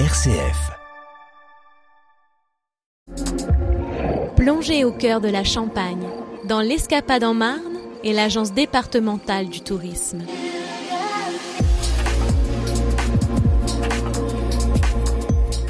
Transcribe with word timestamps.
RCF. 0.00 0.72
Plongez 4.34 4.84
au 4.84 4.90
cœur 4.90 5.20
de 5.20 5.28
la 5.28 5.44
Champagne, 5.44 6.04
dans 6.46 6.60
l'Escapade 6.60 7.22
en 7.22 7.32
Marne 7.32 7.78
et 8.02 8.12
l'Agence 8.12 8.52
départementale 8.52 9.48
du 9.48 9.60
tourisme. 9.60 10.24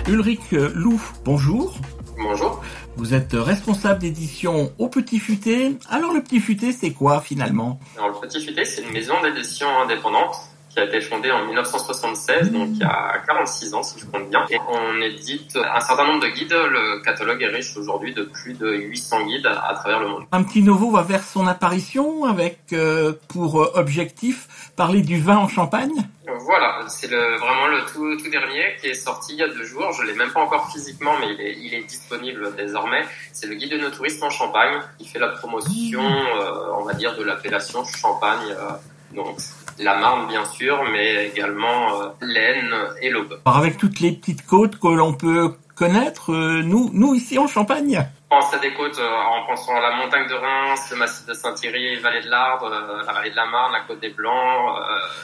Ulrich 0.08 0.52
Lou, 0.52 0.98
bonjour. 1.26 1.74
Bonjour. 2.16 2.62
Vous 2.96 3.12
êtes 3.12 3.34
responsable 3.34 3.98
d'édition 3.98 4.72
au 4.78 4.88
Petit 4.88 5.18
Futé. 5.18 5.76
Alors 5.90 6.14
le 6.14 6.22
Petit 6.22 6.40
Futé, 6.40 6.72
c'est 6.72 6.92
quoi 6.92 7.20
finalement? 7.20 7.78
Alors 7.98 8.08
le 8.08 8.26
Petit 8.26 8.42
Futé, 8.42 8.64
c'est 8.64 8.84
une 8.84 8.92
maison 8.92 9.20
d'édition 9.22 9.68
indépendante 9.82 10.48
qui 10.74 10.80
a 10.80 10.84
été 10.84 11.00
fondée 11.00 11.30
en 11.30 11.46
1976, 11.46 12.50
donc 12.50 12.68
il 12.72 12.78
y 12.78 12.84
a 12.84 13.22
46 13.26 13.74
ans 13.74 13.82
si 13.82 14.00
je 14.00 14.06
compte 14.06 14.28
bien. 14.28 14.44
Et 14.50 14.58
on 14.68 15.00
édite 15.00 15.56
un 15.56 15.80
certain 15.80 16.04
nombre 16.04 16.20
de 16.20 16.28
guides. 16.28 16.52
Le 16.52 17.00
catalogue 17.02 17.40
est 17.42 17.48
riche 17.48 17.76
aujourd'hui 17.76 18.12
de 18.12 18.24
plus 18.24 18.54
de 18.54 18.74
800 18.74 19.26
guides 19.26 19.46
à 19.46 19.74
travers 19.74 20.00
le 20.00 20.08
monde. 20.08 20.24
Un 20.32 20.42
petit 20.42 20.62
nouveau 20.62 20.90
va 20.90 21.02
vers 21.02 21.22
son 21.22 21.46
apparition 21.46 22.24
avec 22.24 22.58
euh, 22.72 23.12
pour 23.28 23.54
objectif 23.76 24.48
parler 24.76 25.02
du 25.02 25.20
vin 25.20 25.36
en 25.36 25.48
Champagne? 25.48 25.92
Voilà, 26.40 26.84
c'est 26.88 27.10
le, 27.10 27.36
vraiment 27.36 27.68
le 27.68 27.80
tout, 27.92 28.16
tout, 28.16 28.30
dernier 28.30 28.76
qui 28.80 28.88
est 28.88 28.94
sorti 28.94 29.34
il 29.34 29.38
y 29.38 29.42
a 29.42 29.48
deux 29.48 29.64
jours. 29.64 29.92
Je 29.92 30.02
l'ai 30.02 30.14
même 30.14 30.32
pas 30.32 30.40
encore 30.40 30.70
physiquement, 30.70 31.12
mais 31.20 31.34
il 31.34 31.40
est, 31.40 31.56
il 31.58 31.74
est 31.74 31.84
disponible 31.84 32.54
désormais. 32.56 33.04
C'est 33.32 33.46
le 33.46 33.54
guide 33.54 33.72
de 33.72 33.78
nos 33.78 33.90
touristes 33.90 34.22
en 34.22 34.30
Champagne 34.30 34.80
qui 34.98 35.06
fait 35.06 35.18
la 35.18 35.28
promotion, 35.28 36.02
euh, 36.02 36.78
on 36.78 36.84
va 36.84 36.94
dire, 36.94 37.16
de 37.16 37.22
l'appellation 37.22 37.84
Champagne. 37.84 38.50
Euh, 38.50 38.70
donc 39.14 39.38
la 39.78 39.96
Marne 39.96 40.28
bien 40.28 40.44
sûr, 40.44 40.82
mais 40.92 41.26
également 41.26 42.00
euh, 42.00 42.08
l'Aisne 42.20 42.74
et 43.00 43.10
l'Aube. 43.10 43.40
Alors 43.44 43.58
avec 43.58 43.76
toutes 43.76 44.00
les 44.00 44.12
petites 44.12 44.46
côtes 44.46 44.78
que 44.78 44.88
l'on 44.88 45.14
peut 45.14 45.54
connaître, 45.74 46.32
euh, 46.32 46.62
nous, 46.62 46.90
nous 46.92 47.14
ici 47.14 47.38
en 47.38 47.46
Champagne. 47.46 48.06
On 48.30 48.36
pense 48.36 48.54
à 48.54 48.58
des 48.58 48.72
côtes 48.74 48.98
euh, 48.98 49.10
en 49.10 49.46
pensant 49.46 49.76
à 49.76 49.80
la 49.80 49.96
montagne 49.96 50.28
de 50.28 50.34
Reims, 50.34 50.88
le 50.90 50.96
massif 50.96 51.26
de 51.26 51.34
Saint-Thierry, 51.34 51.96
vallée 52.00 52.22
de 52.22 52.30
l'Arbre, 52.30 52.68
la 52.68 53.12
vallée 53.12 53.30
de 53.30 53.36
la 53.36 53.46
Marne, 53.46 53.72
la 53.72 53.80
côte 53.80 54.00
des 54.00 54.10
Blancs, 54.10 54.76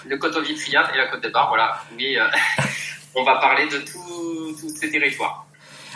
le 0.07 0.17
coteau 0.17 0.41
Vitriat 0.41 0.89
et 0.95 0.99
la 0.99 1.07
côte 1.07 1.23
des 1.23 1.31
Bars. 1.31 1.49
Voilà, 1.49 1.77
oui, 1.97 2.17
on 3.15 3.25
va 3.25 3.37
parler 3.37 3.67
de 3.67 3.79
tous 3.79 4.69
ces 4.69 4.91
territoires. 4.91 5.47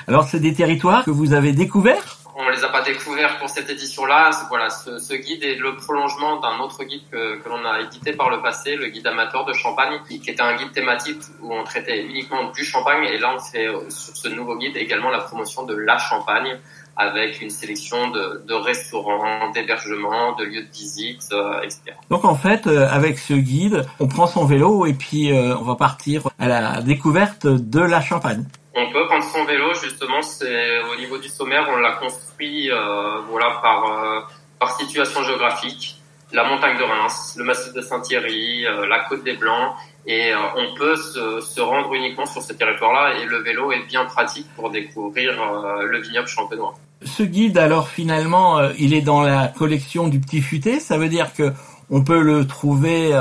Alors 0.06 0.24
c'est 0.24 0.40
des 0.40 0.54
territoires 0.54 1.04
que 1.04 1.10
vous 1.10 1.32
avez 1.32 1.52
découverts? 1.52 2.18
On 2.36 2.48
les 2.48 2.64
a 2.64 2.68
pas 2.68 2.82
découverts 2.82 3.38
pour 3.38 3.48
cette 3.48 3.70
édition-là. 3.70 4.30
Voilà, 4.48 4.70
ce, 4.70 4.98
ce, 4.98 5.14
guide 5.14 5.44
est 5.44 5.54
le 5.54 5.76
prolongement 5.76 6.40
d'un 6.40 6.58
autre 6.58 6.82
guide 6.84 7.02
que, 7.10 7.36
que 7.36 7.48
l'on 7.48 7.64
a 7.64 7.80
édité 7.80 8.12
par 8.12 8.30
le 8.30 8.42
passé, 8.42 8.76
le 8.76 8.88
guide 8.88 9.06
amateur 9.06 9.44
de 9.44 9.52
Champagne, 9.52 10.00
qui, 10.08 10.20
qui, 10.20 10.30
était 10.30 10.42
un 10.42 10.56
guide 10.56 10.72
thématique 10.72 11.20
où 11.40 11.54
on 11.54 11.62
traitait 11.64 12.02
uniquement 12.02 12.50
du 12.50 12.64
Champagne. 12.64 13.04
Et 13.04 13.18
là, 13.18 13.34
on 13.36 13.38
fait 13.38 13.66
euh, 13.66 13.88
sur 13.88 14.16
ce 14.16 14.28
nouveau 14.28 14.56
guide 14.56 14.76
également 14.76 15.10
la 15.10 15.20
promotion 15.20 15.64
de 15.64 15.74
la 15.74 15.98
Champagne 15.98 16.58
avec 16.96 17.40
une 17.40 17.50
sélection 17.50 18.10
de, 18.10 18.44
de 18.46 18.54
restaurants, 18.54 19.50
d'hébergements, 19.50 20.34
de 20.36 20.44
lieux 20.44 20.62
de 20.62 20.70
visite, 20.70 21.26
euh, 21.32 21.60
etc. 21.62 21.96
Donc 22.10 22.24
en 22.24 22.34
fait, 22.34 22.66
euh, 22.66 22.88
avec 22.88 23.18
ce 23.18 23.34
guide, 23.34 23.84
on 24.00 24.06
prend 24.06 24.26
son 24.26 24.44
vélo 24.44 24.86
et 24.86 24.94
puis 24.94 25.32
euh, 25.32 25.56
on 25.56 25.62
va 25.62 25.74
partir 25.74 26.28
à 26.38 26.48
la 26.48 26.82
découverte 26.82 27.46
de 27.46 27.80
la 27.80 28.00
Champagne. 28.00 28.44
On 28.76 28.90
peut 28.92 29.06
vélo, 29.44 29.72
justement, 29.74 30.22
c'est 30.22 30.80
au 30.92 30.96
niveau 30.96 31.18
du 31.18 31.28
sommaire, 31.28 31.66
on 31.70 31.76
l'a 31.76 31.92
construit 31.92 32.70
euh, 32.70 33.20
voilà 33.28 33.58
par 33.62 33.84
euh, 33.84 34.20
par 34.58 34.76
situation 34.76 35.22
géographique, 35.22 36.00
la 36.32 36.44
montagne 36.44 36.76
de 36.78 36.82
Reims, 36.82 37.34
le 37.38 37.44
massif 37.44 37.72
de 37.72 37.80
Saint-Thierry, 37.80 38.66
euh, 38.66 38.86
la 38.86 39.00
côte 39.00 39.24
des 39.24 39.34
Blancs, 39.34 39.74
et 40.06 40.32
on 40.34 40.74
peut 40.74 40.96
se, 40.96 41.40
se, 41.40 41.60
rendre 41.60 41.94
uniquement 41.94 42.26
sur 42.26 42.42
ce 42.42 42.52
territoire-là, 42.52 43.18
et 43.18 43.24
le 43.24 43.38
vélo 43.38 43.72
est 43.72 43.86
bien 43.86 44.04
pratique 44.04 44.46
pour 44.54 44.70
découvrir 44.70 45.32
le 45.80 45.98
vignoble 46.02 46.28
champenois. 46.28 46.74
Ce 47.02 47.22
guide, 47.22 47.56
alors 47.56 47.88
finalement, 47.88 48.60
il 48.78 48.92
est 48.92 49.00
dans 49.00 49.22
la 49.22 49.48
collection 49.48 50.08
du 50.08 50.20
Petit 50.20 50.42
Futé, 50.42 50.78
ça 50.78 50.98
veut 50.98 51.08
dire 51.08 51.32
que 51.32 51.52
on 51.88 52.04
peut 52.04 52.20
le 52.20 52.46
trouver 52.46 53.18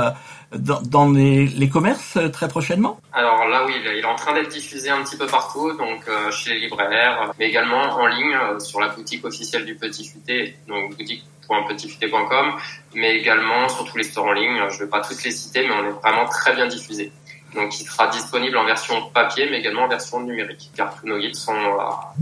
dans, 0.55 0.81
dans 0.81 1.11
les, 1.11 1.47
les, 1.47 1.69
commerces 1.69 2.17
euh, 2.17 2.29
très 2.29 2.47
prochainement? 2.47 2.99
Alors 3.11 3.47
là, 3.47 3.65
oui, 3.65 3.73
il 3.79 3.87
est 3.87 4.05
en 4.05 4.15
train 4.15 4.33
d'être 4.33 4.49
diffusé 4.49 4.89
un 4.89 5.03
petit 5.03 5.17
peu 5.17 5.25
partout, 5.25 5.71
donc 5.73 6.07
euh, 6.07 6.31
chez 6.31 6.51
les 6.51 6.59
libraires, 6.59 7.31
mais 7.39 7.47
également 7.47 7.81
en 7.81 8.07
ligne 8.07 8.35
euh, 8.35 8.59
sur 8.59 8.79
la 8.79 8.89
boutique 8.89 9.25
officielle 9.25 9.65
du 9.65 9.75
Petit 9.75 10.07
Futé, 10.07 10.57
donc 10.67 10.97
boutique.petitfuté.com, 10.97 12.53
mais 12.95 13.17
également 13.17 13.69
sur 13.69 13.85
tous 13.85 13.97
les 13.97 14.03
stores 14.03 14.27
en 14.27 14.33
ligne. 14.33 14.61
Je 14.69 14.75
ne 14.75 14.79
vais 14.83 14.89
pas 14.89 15.01
toutes 15.01 15.23
les 15.23 15.31
citer, 15.31 15.67
mais 15.67 15.73
on 15.73 15.85
est 15.85 16.01
vraiment 16.01 16.25
très 16.25 16.55
bien 16.55 16.67
diffusé. 16.67 17.11
Donc, 17.55 17.79
il 17.79 17.85
sera 17.85 18.07
disponible 18.07 18.57
en 18.57 18.65
version 18.65 19.09
papier, 19.13 19.47
mais 19.49 19.59
également 19.59 19.83
en 19.83 19.87
version 19.87 20.19
numérique, 20.21 20.71
car 20.75 20.99
tous 20.99 21.07
nos 21.07 21.19
guides 21.19 21.35
sont 21.35 21.53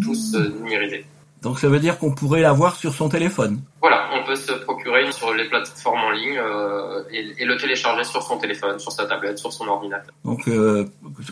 tous 0.04 0.36
numérisés. 0.62 1.06
Donc 1.42 1.60
ça 1.60 1.68
veut 1.68 1.80
dire 1.80 1.98
qu'on 1.98 2.12
pourrait 2.12 2.42
l'avoir 2.42 2.76
sur 2.76 2.94
son 2.94 3.10
téléphone? 3.10 3.62
Voilà, 3.82 4.01
se 4.42 4.54
procurer 4.54 5.12
sur 5.12 5.34
les 5.34 5.48
plateformes 5.48 6.02
en 6.02 6.12
ligne 6.12 6.38
euh, 6.38 7.04
et, 7.12 7.34
et, 7.38 7.46
le 7.46 7.58
télécharger 7.58 8.04
sur 8.04 8.22
son 8.24 8.38
téléphone, 8.38 8.80
sur 8.80 8.92
sa 8.92 9.06
tablette, 9.06 9.38
sur 9.38 9.54
son 9.54 9.68
ordinateur. 9.68 10.14
Donc 10.26 10.48
euh, 10.48 10.86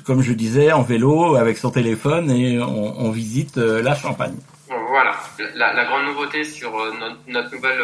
comme 0.06 0.22
je 0.22 0.34
disais, 0.34 0.72
en 0.72 0.84
vélo 0.84 1.36
avec 1.36 1.58
son 1.58 1.72
téléphone 1.72 2.32
et 2.32 2.60
on, 2.60 3.00
on 3.00 3.12
visite 3.12 3.58
euh, 3.58 3.82
la 3.82 3.96
Champagne. 3.96 4.38
Voilà, 4.68 5.16
la, 5.56 5.74
la, 5.74 5.86
grande 5.86 6.06
nouveauté 6.06 6.44
sur 6.44 6.72
notre, 6.72 7.18
notre 7.28 7.54
nouvelle 7.54 7.82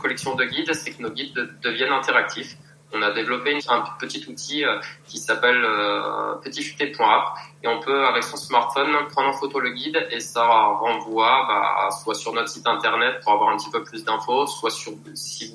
collection 0.00 0.34
de 0.34 0.44
guides, 0.44 0.74
c'est 0.74 0.90
que 0.92 1.02
nos 1.02 1.10
guides 1.10 1.34
de, 1.34 1.48
deviennent 1.62 1.92
interactifs. 1.92 2.56
On 2.92 3.02
a 3.02 3.10
développé 3.10 3.58
un 3.68 3.84
petit 3.98 4.24
outil 4.28 4.64
euh, 4.64 4.78
qui 5.06 5.18
s'appelle 5.18 5.62
euh, 5.64 6.34
petitfuté.app 6.42 7.36
et 7.62 7.68
on 7.68 7.80
peut 7.80 8.06
avec 8.06 8.22
son 8.22 8.36
smartphone 8.36 8.88
prendre 9.10 9.30
en 9.30 9.32
photo 9.32 9.58
le 9.58 9.70
guide 9.70 10.06
et 10.10 10.20
ça 10.20 10.46
renvoie 10.46 11.46
bah, 11.48 11.88
soit 12.02 12.14
sur 12.14 12.32
notre 12.32 12.48
site 12.48 12.66
internet 12.66 13.20
pour 13.22 13.32
avoir 13.32 13.50
un 13.50 13.56
petit 13.56 13.70
peu 13.70 13.82
plus 13.82 14.04
d'infos, 14.04 14.46
soit 14.46 14.70
sur 14.70 14.92
si, 15.14 15.52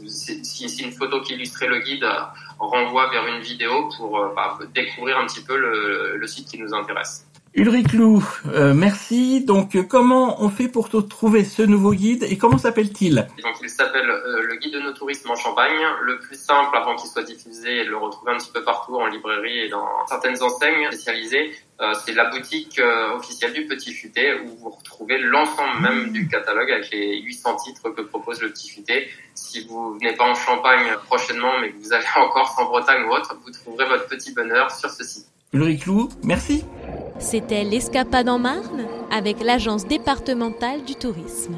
une 0.84 0.92
photo 0.92 1.22
qui 1.22 1.34
illustrait 1.34 1.68
le 1.68 1.80
guide 1.80 2.08
renvoie 2.60 3.10
vers 3.10 3.26
une 3.28 3.42
vidéo 3.42 3.90
pour 3.98 4.34
bah, 4.36 4.60
découvrir 4.74 5.18
un 5.18 5.26
petit 5.26 5.44
peu 5.44 5.56
le 5.58 6.28
site 6.28 6.50
qui 6.50 6.58
nous 6.58 6.74
intéresse. 6.74 7.31
Ulrich 7.54 7.92
Lou, 7.92 8.24
euh, 8.48 8.74
merci. 8.74 9.44
Donc, 9.44 9.76
euh, 9.76 9.84
comment 9.84 10.42
on 10.42 10.48
fait 10.48 10.70
pour 10.70 10.88
trouver 10.88 11.44
ce 11.44 11.62
nouveau 11.62 11.92
guide 11.92 12.24
et 12.24 12.38
comment 12.38 12.58
s'appelle-t-il? 12.58 13.28
Donc, 13.44 13.56
il 13.62 13.70
s'appelle 13.70 14.10
euh, 14.10 14.44
le 14.44 14.56
guide 14.56 14.74
de 14.74 14.80
nos 14.80 14.94
tourismes 14.94 15.32
en 15.32 15.36
Champagne. 15.36 15.82
Le 16.04 16.18
plus 16.20 16.40
simple, 16.40 16.76
avant 16.78 16.96
qu'il 16.96 17.10
soit 17.10 17.24
diffusé 17.24 17.82
et 17.82 17.86
de 17.86 17.90
le 17.90 17.98
retrouver 17.98 18.32
un 18.32 18.38
petit 18.38 18.52
peu 18.54 18.64
partout 18.64 18.96
en 18.96 19.08
librairie 19.08 19.60
et 19.60 19.70
dans 19.70 19.86
certaines 20.08 20.42
enseignes 20.42 20.86
spécialisées, 20.88 21.52
euh, 21.82 21.94
c'est 22.06 22.14
la 22.14 22.30
boutique 22.30 22.80
euh, 22.80 23.18
officielle 23.18 23.52
du 23.52 23.66
Petit 23.66 23.92
Futé 23.92 24.34
où 24.46 24.56
vous 24.58 24.70
retrouvez 24.70 25.18
l'ensemble 25.18 25.82
même 25.82 26.12
du 26.14 26.30
catalogue 26.30 26.72
avec 26.72 26.90
les 26.92 27.22
800 27.22 27.56
titres 27.58 27.90
que 27.90 28.02
propose 28.02 28.42
le 28.42 28.50
Petit 28.50 28.70
Futé. 28.70 29.10
Si 29.36 29.68
vous 29.68 29.96
venez 29.96 30.14
pas 30.14 30.24
en 30.24 30.36
Champagne 30.36 30.88
prochainement, 31.06 31.60
mais 31.60 31.72
que 31.72 31.78
vous 31.84 31.92
allez 31.92 32.06
encore 32.16 32.56
en 32.60 32.66
Bretagne 32.66 33.04
ou 33.04 33.12
autre, 33.12 33.36
vous 33.44 33.52
trouverez 33.52 33.90
votre 33.90 34.08
petit 34.08 34.34
bonheur 34.34 34.72
sur 34.72 34.90
ce 34.90 35.04
site. 35.04 35.26
Ulrich 35.52 35.86
Lou, 35.86 36.08
merci. 36.24 36.64
C'était 37.22 37.64
l'Escapade 37.64 38.28
en 38.28 38.40
Marne 38.40 38.86
avec 39.12 39.44
l'Agence 39.44 39.86
départementale 39.86 40.84
du 40.84 40.96
tourisme. 40.96 41.54